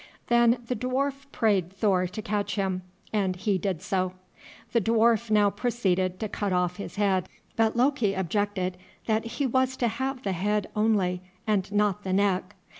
Then 0.29 0.57
the 0.65 0.75
dwarf 0.75 1.27
prayed 1.31 1.71
Thor 1.71 2.07
to 2.07 2.21
catch 2.23 2.55
him, 2.55 2.81
and 3.13 3.35
he 3.35 3.59
did 3.59 3.83
so. 3.83 4.13
The 4.71 4.81
dwarf 4.81 5.29
now 5.29 5.51
proceeded 5.51 6.19
to 6.21 6.27
cut 6.27 6.51
off 6.51 6.77
his 6.77 6.95
head, 6.95 7.29
but 7.55 7.77
Loki 7.77 8.15
objected 8.15 8.77
that 9.05 9.25
he 9.37 9.45
was 9.45 9.77
to 9.77 9.87
have 9.87 10.23
the 10.23 10.31
head 10.31 10.65
only, 10.75 11.21
and 11.45 11.71
not 11.71 12.01
the 12.01 12.13
neck. 12.13 12.55